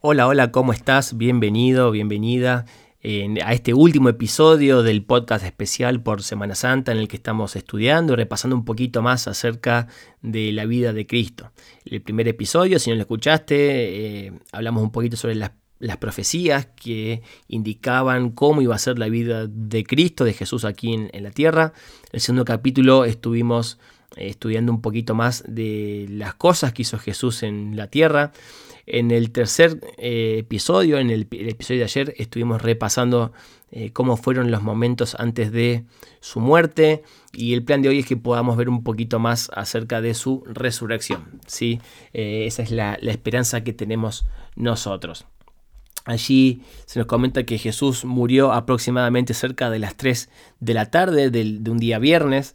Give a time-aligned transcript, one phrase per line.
[0.00, 1.16] Hola, hola, ¿cómo estás?
[1.16, 2.66] Bienvenido, bienvenida
[3.44, 8.12] a este último episodio del podcast especial por Semana Santa en el que estamos estudiando
[8.12, 9.88] y repasando un poquito más acerca
[10.22, 11.50] de la vida de Cristo.
[11.84, 15.50] El primer episodio, si no lo escuchaste, eh, hablamos un poquito sobre las,
[15.98, 21.22] profecías que indicaban cómo iba a ser la vida de Cristo, de Jesús aquí en,
[21.24, 21.72] la tierra.
[22.04, 23.80] En el segundo capítulo estuvimos
[24.14, 28.30] eh, estudiando un poquito más de las cosas que hizo Jesús en la tierra.
[28.90, 33.32] En el tercer eh, episodio, en el, episodio de ayer, estuvimos repasando
[33.70, 35.84] eh, cómo fueron los momentos antes de
[36.20, 37.02] su muerte
[37.34, 40.42] y el plan de hoy es que podamos ver un poquito más acerca de su
[40.46, 41.38] resurrección.
[41.46, 41.82] ¿sí?
[42.14, 44.24] Eh, esa es la, esperanza que tenemos
[44.56, 45.26] nosotros.
[46.06, 50.30] Allí se nos comenta que Jesús murió aproximadamente cerca de las 3
[50.60, 52.54] de la tarde de un día viernes.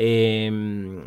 [0.00, 1.02] Em,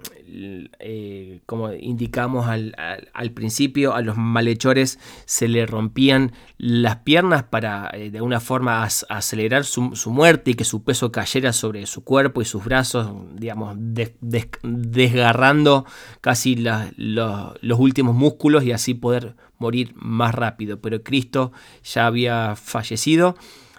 [0.79, 8.11] eh, como indicamos al, principio, a los malhechores se le rompían las piernas para eh,
[8.11, 12.45] de alguna forma acelerar su, muerte y que su peso cayera sobre su cuerpo y
[12.45, 15.85] sus brazos, digamos, desgarrando
[16.19, 20.81] casi los últimos músculos y así poder morir más rápido.
[20.81, 23.37] Pero Cristo ya había fallecido,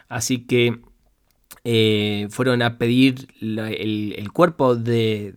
[0.08, 0.80] así que
[1.64, 5.36] eh, fueron a pedir el, cuerpo de,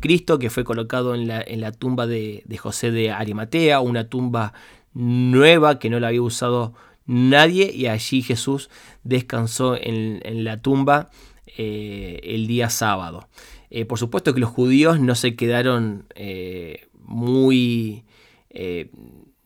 [0.00, 4.52] Cristo que fue colocado en la, tumba de, José de Arimatea, una tumba
[4.92, 6.74] nueva que no la había usado
[7.06, 8.68] nadie y allí Jesús
[9.02, 11.08] descansó en, la tumba
[11.56, 13.28] eh, el día sábado.
[13.70, 16.06] Eh, por supuesto que los judíos no se quedaron
[17.06, 18.04] muy,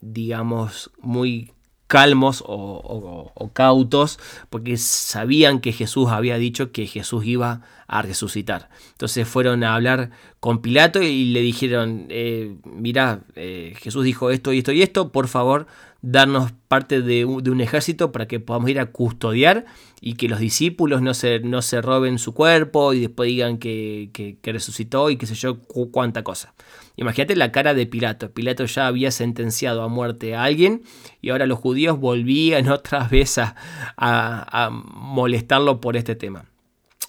[0.00, 1.52] digamos, muy
[1.92, 8.70] calmos o, cautos, porque sabían que Jesús había dicho que Jesús iba a resucitar.
[8.92, 10.08] Entonces fueron a hablar
[10.40, 15.12] con Pilato y le dijeron, eh, mira, eh, Jesús dijo esto y esto y esto,
[15.12, 15.66] por favor,
[16.02, 19.64] darnos parte de un, ejército para que podamos ir a custodiar
[20.00, 24.38] y que los discípulos no se, no se roben su cuerpo y después digan que,
[24.42, 26.54] resucitó y qué sé yo, cuánta cosa.
[26.96, 28.32] Imagínate la cara de Pilato.
[28.32, 30.82] Pilato ya había sentenciado a muerte a alguien
[31.20, 36.51] y ahora los judíos volvían otra vez a molestarlo por este tema.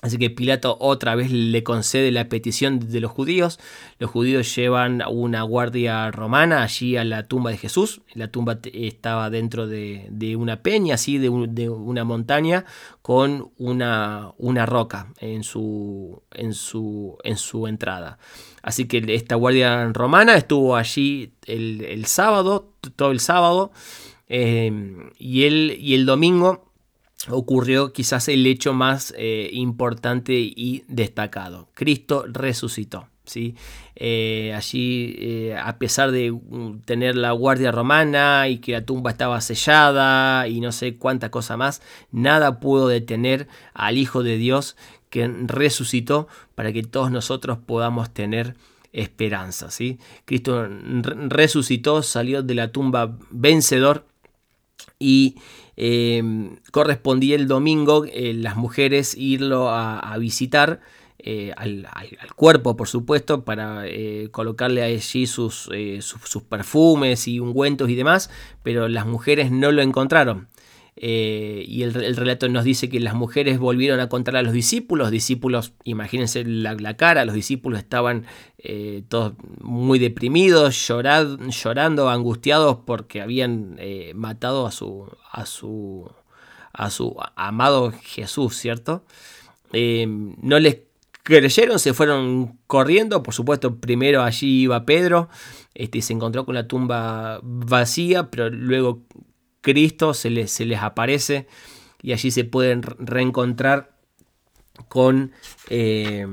[0.04, 3.58] Así que Pilato otra vez le concede la petición de los judíos.
[4.00, 8.02] Los judíos llevan una guardia romana allí a la tumba de Jesús.
[8.14, 12.66] La tumba estaba dentro de, una peña, así de, una montaña,
[13.02, 18.18] con una, una roca en su, en, su, en su, entrada.
[18.62, 23.72] Así que esta guardia romana estuvo allí el, sábado, todo el sábado,
[24.28, 24.70] eh,
[25.18, 26.73] y, el, y el domingo
[27.30, 31.70] ocurrió quizás el hecho más eh, importante y destacado.
[31.74, 33.08] Cristo resucitó.
[33.26, 33.56] ¿sí?
[33.96, 39.12] Eh, allí, eh, a pesar de mm, tener la guardia romana y que la tumba
[39.12, 41.82] estaba sellada y no sé cuánta cosa más,
[42.12, 44.76] nada pudo detener al Hijo de Dios
[45.10, 48.56] que resucitó para que todos nosotros podamos tener
[48.94, 49.70] esperanza.
[49.72, 50.00] ¿sí?
[50.26, 50.68] Cristo
[51.30, 54.06] resucitó, salió de la tumba vencedor
[55.00, 55.36] y
[55.76, 60.82] Em, correspondía el domingo eh, las mujeres irlo a, visitar.
[61.26, 61.88] Eh, al,
[62.36, 65.70] cuerpo, por supuesto, para eh, colocarle allí sus,
[66.02, 68.30] sus, perfumes y ungüentos y demás,
[68.62, 70.50] pero las mujeres no lo encontraron.
[70.96, 75.12] Eh, y el, relato nos dice que las mujeres volvieron a contar a los discípulos.
[75.12, 78.26] discípulos, imagínense la, cara, los discípulos estaban
[78.60, 86.10] eh, todos muy deprimidos, llorando, angustiados porque habían eh, matado a su, a, su,
[86.74, 89.04] a su amado Jesús, ¿cierto?
[89.76, 90.82] no les
[91.24, 93.24] creyeron, se fueron corriendo.
[93.24, 95.30] Por supuesto, primero allí iba Pedro,
[95.74, 99.02] este, se encontró con la tumba vacía, pero luego
[99.64, 101.48] Cristo se les, aparece
[102.04, 103.96] y allí se pueden reencontrar
[104.90, 105.32] con,
[105.70, 106.28] eh,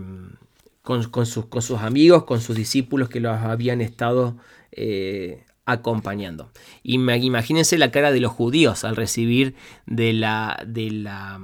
[0.82, 4.36] con, sus, amigos, con sus discípulos que los habían estado
[4.72, 6.50] eh, acompañando.
[6.82, 9.54] Imagínense la cara de los judíos al recibir
[9.86, 11.40] de la, de la,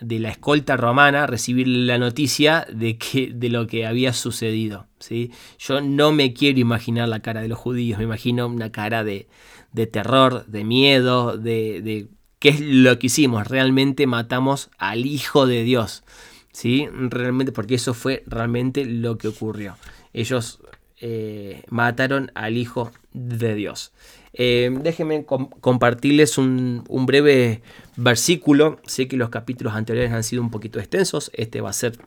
[0.00, 4.88] de la escolta romana, recibir la noticia de, que, de lo que había sucedido.
[4.98, 5.30] ¿sí?
[5.60, 9.28] Yo no me quiero imaginar la cara de los judíos, me imagino una cara de,
[9.72, 13.48] de terror, de miedo, de, de qué es lo que hicimos.
[13.48, 16.04] Realmente matamos al Hijo de Dios.
[16.52, 16.88] ¿sí?
[16.92, 19.76] Realmente, porque eso fue realmente lo que ocurrió.
[20.12, 20.60] Ellos
[21.00, 23.92] eh, mataron al Hijo de Dios.
[24.32, 27.62] Eh, déjenme compartirles un, un, breve
[27.96, 28.80] versículo.
[28.86, 31.30] Sé que los capítulos anteriores han sido un poquito extensos.
[31.34, 31.98] Este va a ser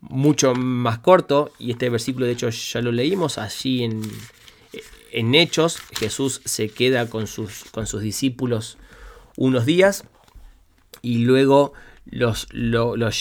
[0.00, 1.52] mucho más corto.
[1.58, 4.02] Y este versículo, de hecho, ya lo leímos allí en,
[5.14, 8.78] en Hechos Jesús se queda con sus, con sus discípulos
[9.36, 10.04] unos días
[11.02, 11.72] y luego
[12.06, 12.48] los,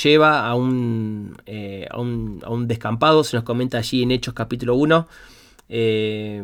[0.03, 4.33] lleva a un, eh, a, un, a un, descampado, se nos comenta allí en Hechos
[4.33, 5.07] capítulo 1.
[5.69, 6.43] Eh,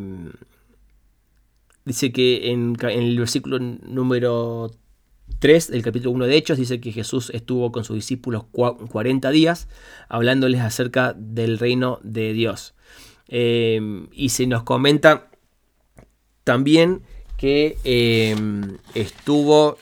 [1.85, 4.71] dice que en, en, el versículo número
[5.39, 9.67] 3 del capítulo 1 de Hechos dice que Jesús estuvo con sus discípulos 40 días
[10.07, 12.73] hablándoles acerca del reino de Dios.
[13.27, 15.28] Eh, y se nos comenta
[16.49, 17.01] también
[17.37, 17.77] que
[18.95, 19.77] estuvo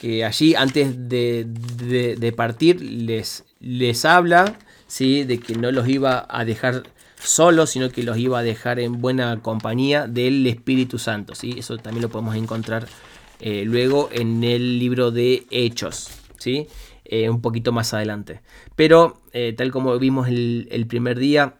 [0.00, 5.24] que allí antes de, partir les, les habla ¿sí?
[5.24, 6.84] de que no los iba a dejar
[7.22, 11.34] solos, sino que los iba a dejar en buena compañía del Espíritu Santo.
[11.34, 11.54] ¿sí?
[11.58, 12.88] Eso también lo podemos encontrar
[13.40, 16.08] eh, luego en el libro de Hechos,
[16.38, 16.66] ¿sí?
[17.04, 18.40] Eh, un poquito más adelante.
[18.74, 21.56] Pero eh, tal como vimos el, el primer día,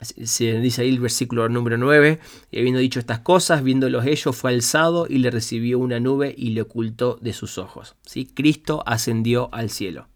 [0.00, 2.18] se dice ahí el versículo número 9,
[2.50, 6.50] y habiendo dicho estas cosas, viéndolos ellos, fue alzado y le recibió una nube y
[6.50, 7.96] le ocultó de sus ojos.
[8.04, 8.26] ¿sí?
[8.26, 10.08] Cristo ascendió al cielo.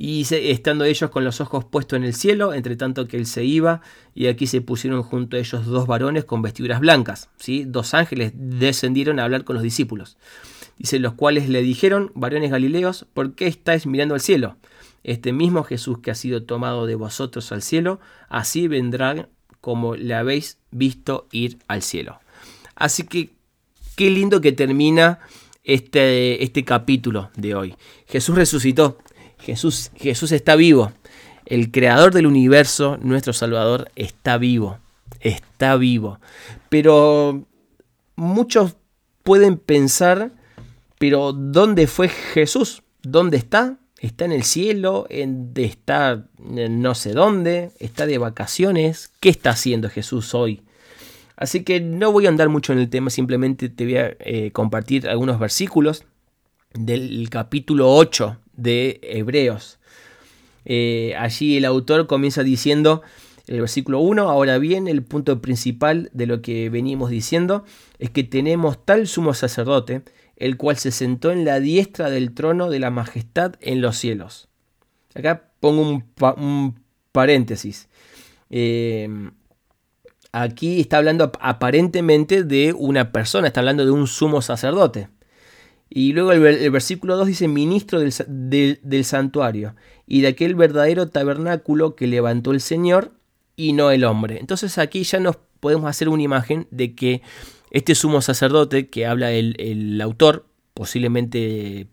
[0.00, 3.44] Y estando ellos con los ojos puestos en el cielo, entre tanto que él se
[3.44, 3.80] iba,
[4.14, 7.30] y aquí se pusieron junto a ellos dos varones con vestiduras blancas.
[7.36, 7.64] ¿sí?
[7.66, 10.16] Dos ángeles descendieron a hablar con los discípulos.
[10.78, 14.56] Dice, los cuales le dijeron, varones galileos, ¿por qué estáis mirando al cielo?
[15.04, 19.28] Este mismo Jesús que ha sido tomado de vosotros al cielo, así vendrá
[19.60, 22.20] como le habéis visto ir al cielo.
[22.74, 23.30] Así que
[23.96, 25.18] qué lindo que termina
[25.64, 27.74] este, este capítulo de hoy.
[28.06, 28.98] Jesús resucitó,
[29.38, 30.92] Jesús, Jesús está vivo.
[31.46, 34.78] El creador del universo, nuestro Salvador, está vivo.
[35.20, 36.20] Está vivo.
[36.68, 37.44] Pero
[38.16, 38.76] muchos
[39.22, 40.32] pueden pensar,
[40.98, 42.82] pero ¿dónde fue Jesús?
[43.02, 43.78] ¿Dónde está?
[44.00, 49.12] Está en el cielo, está en no sé dónde, está de vacaciones.
[49.20, 50.62] ¿Qué está haciendo Jesús hoy?
[51.36, 54.50] Así que no voy a andar mucho en el tema, simplemente te voy a eh,
[54.52, 56.04] compartir algunos versículos
[56.74, 59.78] del capítulo 8 de Hebreos.
[60.64, 63.02] Eh, allí el autor comienza diciendo,
[63.46, 67.64] el versículo 1, ahora bien, el punto principal de lo que venimos diciendo
[67.98, 70.02] es que tenemos tal sumo sacerdote,
[70.38, 74.48] el cual se sentó en la diestra del trono de la majestad en los cielos.
[75.14, 76.80] Acá pongo un,
[77.10, 77.88] paréntesis.
[78.48, 79.32] Em,
[80.30, 85.08] aquí está hablando aparentemente de una persona, está hablando de un sumo sacerdote.
[85.90, 89.74] Y luego el, versículo 2 dice ministro del, del, santuario
[90.06, 93.12] y de aquel verdadero tabernáculo que levantó el Señor
[93.56, 94.38] y no el hombre.
[94.38, 97.22] Entonces aquí ya nos podemos hacer una imagen de que
[97.70, 101.86] este sumo sacerdote que habla el, autor, posiblemente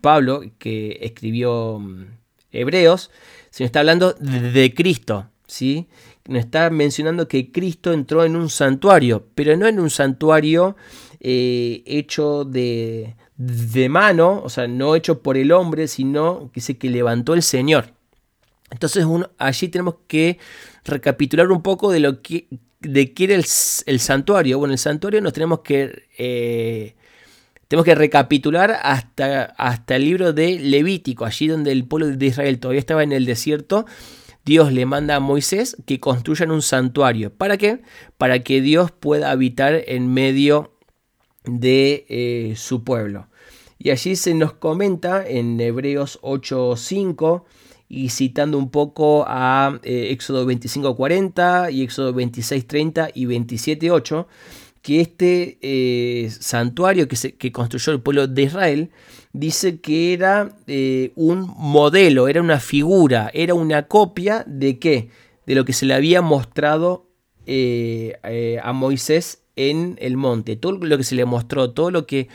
[0.00, 2.04] Pablo, que escribió mm,
[2.52, 3.10] Hebreos,
[3.50, 5.88] se nos está hablando de Cristo, ¿sí?
[6.26, 10.76] Nos está mencionando que Cristo entró en un santuario, pero no en un santuario
[11.20, 16.78] eh, hecho de, de mano, o sea, no hecho por el hombre, sino que dice
[16.78, 17.94] que levantó el Señor.
[18.70, 19.04] Entonces
[19.38, 20.38] allí tenemos que
[20.84, 22.46] recapitular un poco de lo que
[22.80, 23.44] de qué era el,
[24.00, 24.58] santuario.
[24.58, 26.94] Bueno, el santuario nos tenemos que, eh,
[27.68, 32.58] tenemos que recapitular hasta, hasta el libro de Levítico, allí donde el pueblo de Israel
[32.58, 33.86] todavía estaba en el desierto.
[34.44, 37.32] Dios le manda a Moisés que construyan un santuario.
[37.32, 37.82] ¿Para qué?
[38.16, 40.72] Para que Dios pueda habitar en medio
[41.44, 43.28] de eh, su pueblo.
[43.78, 47.44] Y allí se nos comenta en Hebreos 8:5
[47.90, 54.26] y citando un poco a eh, Éxodo 25.40 y Éxodo 26.30 y 27.8,
[54.80, 58.90] que este eh, santuario que, se, que, construyó el pueblo de Israel
[59.32, 65.10] dice que era eh, un modelo, era una figura, era una copia de qué?
[65.44, 67.08] De lo que se le había mostrado
[68.62, 72.28] a Moisés en el monte, todo lo que se le mostró, todo lo que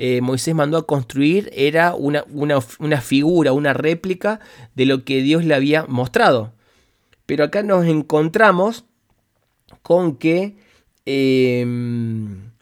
[0.00, 4.38] eh, Moisés mandó a construir era una, una, figura, una réplica
[4.76, 6.52] de lo que Dios le había mostrado.
[7.26, 8.84] Pero acá nos encontramos
[9.82, 10.56] con que
[11.04, 12.52] em,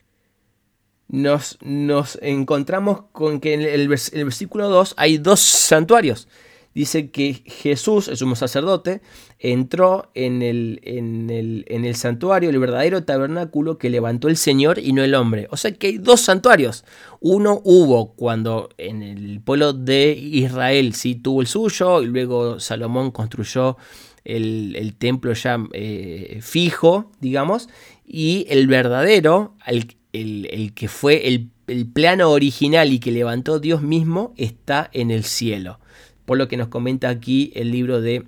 [1.09, 6.29] nos, nos, encontramos con que en el, el versículo 2 hay dos santuarios
[6.77, 9.01] dice que Jesús, el sumo sacerdote,
[9.39, 14.79] entró en el, en, el, en el, santuario, el verdadero tabernáculo que levantó el Señor
[14.79, 15.49] y no el hombre.
[15.51, 16.85] O sea que hay dos santuarios.
[17.19, 23.11] Uno hubo cuando en el pueblo de Israel sí tuvo el suyo y luego Salomón
[23.11, 23.79] construyó
[24.23, 27.71] el, templo ya eh, fijo, digamos,
[28.07, 33.81] y el verdadero, el, el que fue el, el plano original y que levantó Dios
[33.81, 35.79] mismo, está en el cielo
[36.27, 38.27] por lo que nos comenta aquí el libro de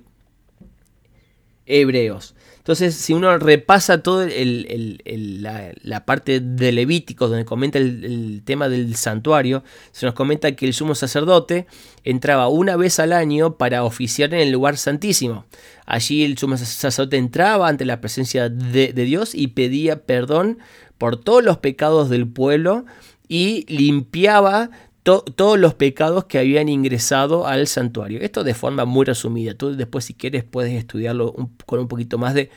[1.67, 2.33] Hebreos.
[2.69, 9.63] Entonces, si uno repasa toda la, parte de Levítico, donde comenta el, tema del santuario,
[9.91, 11.65] se nos comenta que el sumo sacerdote
[12.03, 15.45] entraba una vez al año para oficiar en el lugar santísimo.
[15.87, 20.59] Allí el sumo sacerdote entraba ante la presencia de, Dios y pedía perdón
[20.99, 22.85] por todos los pecados del pueblo
[23.27, 24.69] y limpiaba
[25.17, 28.19] todos los pecados que habían ingresado al santuario.
[28.21, 29.53] Esto de forma muy resumida.
[29.53, 31.35] Tú después si quieres puedes estudiarlo
[31.65, 32.49] con un poquito más de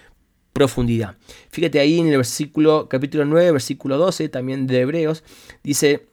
[0.52, 1.16] profundidad.
[1.50, 5.24] Fíjate ahí en el versículo, capítulo 9, versículo 12, también de Hebreos,
[5.62, 6.06] dice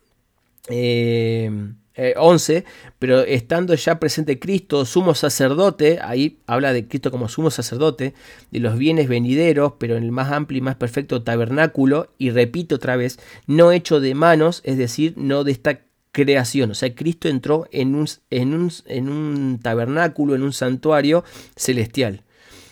[0.70, 2.64] 11, eh, eh,
[3.00, 8.14] pero estando ya presente Cristo, sumo sacerdote, ahí habla de Cristo como sumo sacerdote,
[8.52, 12.76] de los bienes venideros, pero en el más amplio y más perfecto tabernáculo, y repito
[12.76, 15.82] otra vez, no hecho de manos, es decir, no de esta
[16.12, 16.72] creación.
[16.72, 21.24] O sea, Cristo entró en un, en un, en un tabernáculo, en un santuario
[21.56, 22.24] celestial.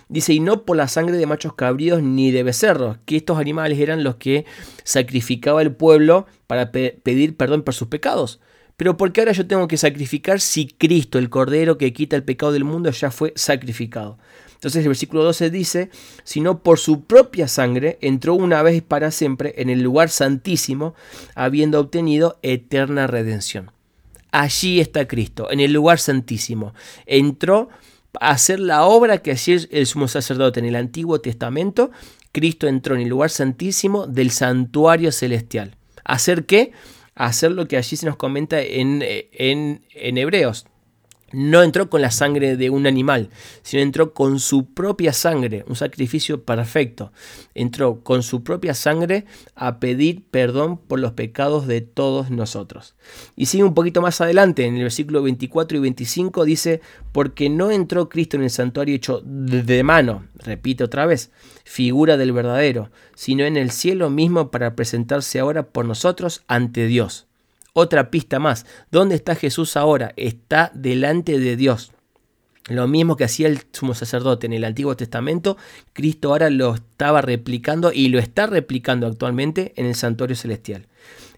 [0.10, 3.78] Dice, y no por la sangre de machos cabríos ni de becerros, que estos animales
[3.80, 4.46] eran los que
[4.84, 8.40] sacrificaba el pueblo para pedir perdón por sus pecados.
[8.78, 12.24] Pero ¿por qué ahora yo tengo que sacrificar si Cristo, el Cordero que quita el
[12.24, 14.18] pecado del mundo, ya fue sacrificado?
[14.58, 15.90] Entonces el versículo 12 dice,
[16.24, 20.96] sino por su propia sangre entró una vez para siempre en el lugar santísimo,
[21.36, 23.72] habiendo obtenido eterna redención.
[24.32, 26.74] Allí está Cristo, en el lugar santísimo.
[27.06, 27.70] Entró
[28.20, 31.92] a hacer la obra que hacía el sumo sacerdote en el Antiguo Testamento.
[32.32, 35.76] Cristo entró en el lugar santísimo del santuario celestial.
[36.04, 36.72] ¿Hacer qué?
[37.18, 40.68] hacer lo que allí se nos comenta en, en, en Hebreos
[41.32, 43.30] no entró con la sangre de un animal,
[43.62, 47.12] sino entró con su propia sangre, un sacrificio perfecto.
[47.54, 52.96] Entró con su propia sangre a pedir perdón por los pecados de todos nosotros.
[53.36, 56.82] Y sigue un poquito más adelante, en el versículo 24 y 25 dice,
[57.12, 61.32] porque no entró Cristo en el santuario hecho de mano, repite otra vez,
[61.66, 67.27] figura del verdadero, sino en el cielo mismo para presentarse ahora por nosotros ante Dios.
[67.80, 68.66] Otra pista más.
[68.90, 70.12] ¿Dónde está Jesús ahora?
[70.16, 71.92] Está delante de Dios.
[72.70, 75.58] Lo mismo que hacía el sumo sacerdote en el Antiguo Testamento,
[75.94, 80.88] Cristo ahora lo estaba replicando y lo está replicando actualmente en el santuario celestial.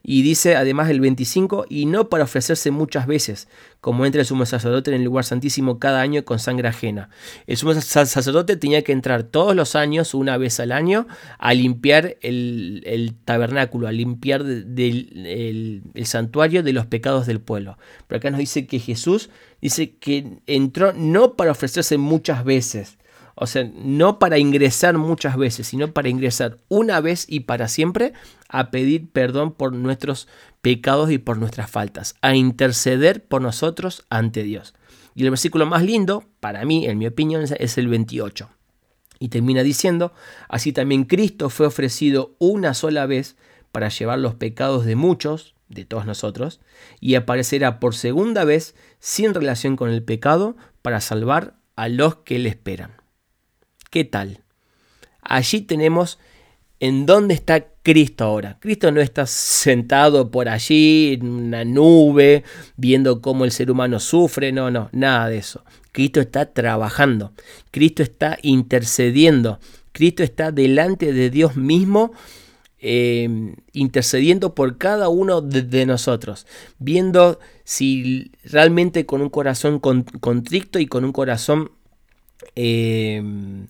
[0.03, 3.47] Y dice además el 25, y no para ofrecerse muchas veces,
[3.81, 7.09] como entra el sumo sacerdote en el lugar santísimo cada año con sangre ajena.
[7.47, 12.17] El sumo sacerdote tenía que entrar todos los años, una vez al año, a limpiar
[12.21, 17.77] el, tabernáculo, a limpiar el, el santuario de los pecados del pueblo.
[18.07, 19.29] Pero acá nos dice que Jesús
[19.61, 22.97] dice que entró no para ofrecerse muchas veces,
[23.41, 28.11] o sea, no para ingresar muchas veces, sino para ingresar una vez y para siempre
[28.49, 30.27] a pedir perdón por nuestros
[30.61, 34.73] pecados y por nuestras faltas, a interceder por nosotros ante Dios.
[35.15, 38.49] Y el versículo más lindo, para mí, en mi opinión, es el 28.
[39.19, 40.11] Y termina diciendo,
[40.49, 43.37] así también Cristo fue ofrecido una sola vez
[43.71, 46.59] para llevar los pecados de muchos, de todos nosotros,
[46.99, 52.37] y aparecerá por segunda vez sin relación con el pecado para salvar a los que
[52.37, 52.98] le esperan.
[53.89, 54.43] ¿Qué tal?
[55.21, 56.19] Allí tenemos
[56.79, 58.57] en dónde está Cristo ahora.
[58.59, 62.43] Cristo no está sentado por allí en una nube
[62.77, 65.63] viendo cómo el ser humano sufre, no, no, nada de eso.
[65.91, 67.33] Cristo está trabajando,
[67.71, 69.59] Cristo está intercediendo,
[69.91, 72.11] Cristo está delante de Dios mismo.
[72.81, 80.85] Em, intercediendo por cada uno de, nosotros, viendo si realmente con un corazón contrito y
[80.87, 81.71] con un corazón
[82.55, 83.21] eh,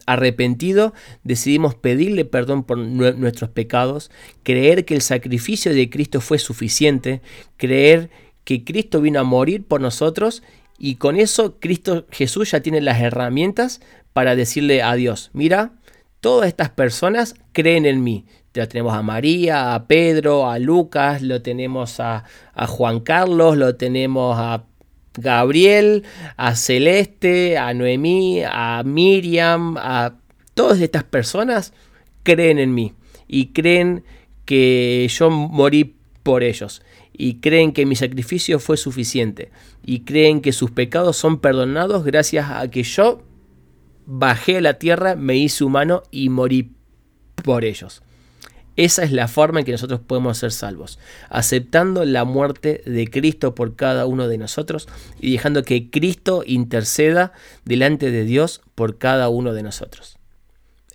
[0.06, 4.12] arrepentido, decidimos pedirle perdón por nuestros pecados,
[4.44, 7.22] creer que el sacrificio de Cristo fue suficiente,
[7.58, 8.10] creer
[8.44, 10.44] que Cristo vino a morir por nosotros
[10.78, 13.82] y con eso Cristo Jesús ya tiene las herramientas
[14.14, 15.74] para decirle a Dios, mira,
[16.20, 18.26] todas estas personas creen en mí.
[18.54, 22.24] Ya tenemos a María, a Pedro, a Lucas, lo tenemos a,
[22.54, 24.66] a Juan Carlos, lo tenemos a
[25.20, 26.04] Gabriel,
[26.38, 30.16] a Celeste, a Noemí, a Miriam, a
[30.54, 31.74] todas estas personas
[32.24, 32.94] creen en mí
[33.28, 34.04] y creen
[34.46, 36.82] que yo morí por ellos
[37.14, 39.52] y creen que mi sacrificio fue suficiente
[39.86, 43.22] y creen que sus pecados son perdonados gracias a que yo
[44.06, 46.72] bajé a la tierra, me hice humano y morí
[47.44, 48.02] por ellos.
[48.80, 53.54] Esa es la forma en que nosotros podemos ser salvos, aceptando la muerte de Cristo
[53.54, 54.88] por cada uno de nosotros
[55.20, 57.34] y dejando que Cristo interceda
[57.66, 60.18] delante de Dios por cada uno de nosotros.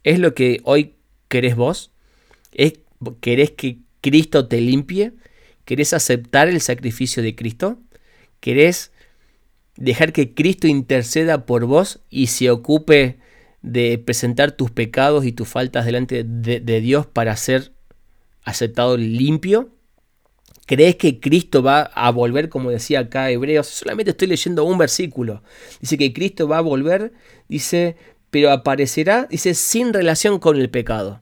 [0.03, 0.95] ¿Es lo que hoy
[1.29, 1.91] querés vos?
[2.53, 2.73] ¿Es,
[3.21, 5.13] ¿Querés que Cristo te limpie?
[5.67, 7.77] ¿Querés aceptar el sacrificio de Cristo?
[8.41, 8.93] ¿Querés
[9.77, 13.19] dejar que Cristo interceda por vos y se ocupe
[13.61, 17.74] de presentar tus pecados y tus faltas delante de, de Dios para ser
[18.45, 19.71] aceptado limpio?
[20.67, 23.67] ¿Crees que Cristo va a volver, como decía acá Hebreos?
[23.67, 25.43] Solamente estoy leyendo un versículo.
[25.81, 27.13] Dice que Cristo va a volver,
[27.49, 27.97] dice,
[28.31, 31.21] pero aparecerá, dice, sin relación con el pecado.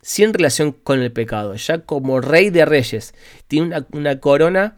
[0.00, 1.54] Sin relación con el pecado.
[1.56, 3.14] Ya como rey de reyes.
[3.48, 4.76] Tiene una, corona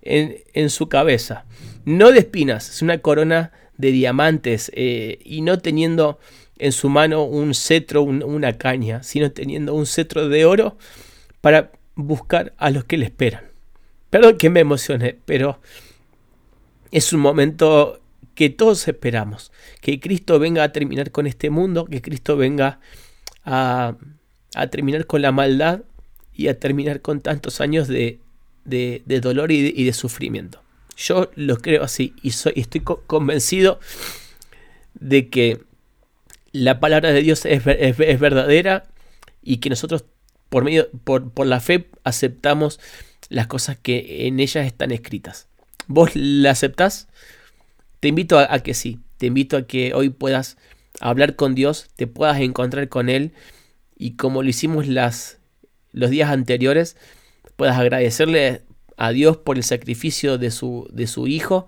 [0.00, 1.44] en, su cabeza.
[1.84, 4.72] No de espinas, es una corona de diamantes.
[4.74, 6.18] Eh, y no teniendo
[6.62, 10.78] en su mano un cetro, una caña, sino teniendo un cetro de oro
[11.40, 13.42] para buscar a los que le esperan.
[14.10, 15.60] Perdón que me emocioné, pero
[16.92, 18.00] es un momento
[18.36, 19.50] que todos esperamos.
[19.80, 22.78] Que Cristo venga a terminar con este mundo, que Cristo venga
[23.44, 23.96] a,
[24.70, 25.80] terminar con la maldad
[26.32, 28.20] y a terminar con tantos años de,
[28.64, 30.62] dolor y de, sufrimiento.
[30.96, 33.80] Yo lo creo así y soy, estoy convencido
[34.94, 35.71] de que
[36.52, 38.84] la palabra de Dios es, verdadera
[39.42, 40.04] y que nosotros
[40.48, 42.78] por, medio, por, la fe aceptamos
[43.30, 45.48] las cosas que en ellas están escritas.
[45.86, 47.08] ¿Vos la aceptás?
[48.00, 50.58] Te invito a, que sí, te invito a que hoy puedas
[51.00, 53.32] hablar con Dios, te puedas encontrar con Él
[53.96, 55.38] y como lo hicimos las,
[55.92, 56.96] los días anteriores,
[57.56, 58.62] puedas agradecerle
[58.98, 61.66] a Dios por el sacrificio de su, de su Hijo,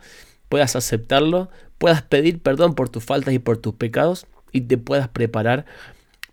[0.49, 1.49] puedas aceptarlo,
[1.79, 5.67] puedas pedir perdón por tus faltas y por tus pecados y te puedas preparar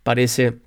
[0.03, 0.59] para ese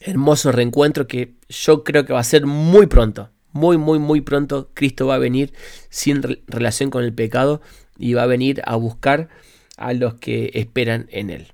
[0.00, 3.30] hermoso reencuentro que yo creo que va a ser muy pronto.
[3.52, 5.52] Muy, muy, muy pronto Cristo va a venir
[5.88, 7.60] sin relación con el pecado
[7.98, 9.28] y va a venir a buscar
[9.76, 11.48] a los que esperan en Él.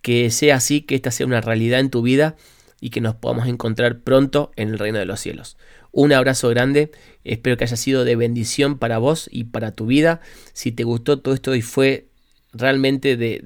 [0.00, 2.34] Que sea así, que esta sea una realidad en tu vida
[2.80, 5.58] y que nos podamos encontrar pronto en el reino de los cielos.
[5.92, 6.90] Un abrazo grande,
[7.24, 10.20] espero que haya sido de bendición para vos y para tu vida.
[10.54, 12.08] Si te gustó todo esto y fue
[12.52, 13.40] realmente de,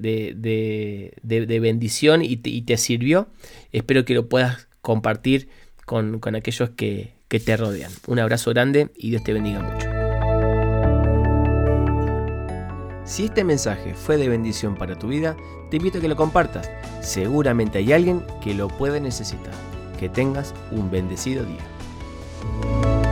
[1.23, 3.29] de, bendición y te, sirvió.
[3.71, 5.49] Espero que lo puedas compartir
[5.85, 7.91] con, aquellos que, que te rodean.
[8.07, 9.87] Un abrazo grande y Dios te bendiga mucho.
[13.05, 15.37] Si este mensaje fue de bendición para tu vida,
[15.71, 16.69] te invito a que lo compartas.
[17.01, 19.53] Seguramente hay alguien que lo puede necesitar.
[19.97, 23.06] Que tengas un bendecido día.